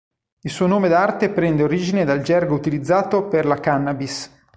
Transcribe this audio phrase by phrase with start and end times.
[0.39, 4.31] Il suo nome d'arte prende origine dal gergo utilizzato per la cannabis.